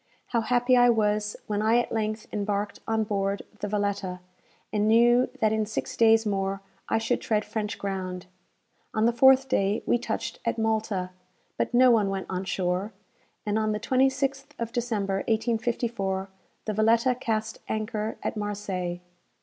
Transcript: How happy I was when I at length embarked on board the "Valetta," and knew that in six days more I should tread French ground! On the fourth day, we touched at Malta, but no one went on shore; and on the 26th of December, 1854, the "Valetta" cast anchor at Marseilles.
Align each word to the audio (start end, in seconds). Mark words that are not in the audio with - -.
How 0.29 0.41
happy 0.41 0.75
I 0.75 0.89
was 0.89 1.35
when 1.45 1.61
I 1.61 1.77
at 1.77 1.91
length 1.91 2.25
embarked 2.33 2.79
on 2.87 3.03
board 3.03 3.43
the 3.59 3.67
"Valetta," 3.67 4.19
and 4.73 4.87
knew 4.87 5.29
that 5.41 5.53
in 5.53 5.67
six 5.67 5.95
days 5.95 6.25
more 6.25 6.63
I 6.89 6.97
should 6.97 7.21
tread 7.21 7.45
French 7.45 7.77
ground! 7.77 8.25
On 8.95 9.05
the 9.05 9.13
fourth 9.13 9.47
day, 9.47 9.83
we 9.85 9.99
touched 9.99 10.39
at 10.43 10.57
Malta, 10.57 11.11
but 11.55 11.71
no 11.75 11.91
one 11.91 12.09
went 12.09 12.25
on 12.31 12.45
shore; 12.45 12.93
and 13.45 13.59
on 13.59 13.73
the 13.73 13.79
26th 13.79 14.45
of 14.57 14.71
December, 14.71 15.17
1854, 15.27 16.29
the 16.65 16.73
"Valetta" 16.73 17.13
cast 17.13 17.59
anchor 17.67 18.17
at 18.23 18.35
Marseilles. 18.35 19.01